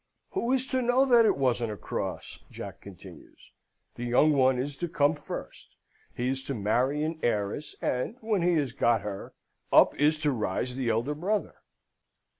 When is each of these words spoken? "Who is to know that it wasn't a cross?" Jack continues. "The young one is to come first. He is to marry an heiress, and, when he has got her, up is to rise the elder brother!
"Who 0.31 0.51
is 0.51 0.65
to 0.71 0.81
know 0.81 1.05
that 1.05 1.25
it 1.27 1.37
wasn't 1.37 1.71
a 1.73 1.77
cross?" 1.77 2.39
Jack 2.49 2.81
continues. 2.81 3.51
"The 3.93 4.03
young 4.05 4.33
one 4.33 4.57
is 4.57 4.75
to 4.77 4.87
come 4.89 5.13
first. 5.13 5.75
He 6.15 6.27
is 6.27 6.43
to 6.45 6.55
marry 6.55 7.03
an 7.03 7.19
heiress, 7.21 7.75
and, 7.83 8.17
when 8.19 8.41
he 8.41 8.55
has 8.55 8.71
got 8.71 9.01
her, 9.01 9.35
up 9.71 9.93
is 9.99 10.17
to 10.21 10.31
rise 10.31 10.75
the 10.75 10.89
elder 10.89 11.13
brother! 11.13 11.53